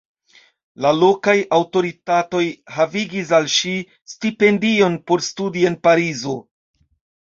La 0.85 0.93
lokaj 0.99 1.35
aŭtoritatoj 1.57 2.43
havigis 2.79 3.37
al 3.41 3.47
ŝi 3.59 3.77
stipendion 4.17 5.01
por 5.09 5.29
studi 5.31 5.71
en 5.73 5.83
Parizo. 5.89 6.41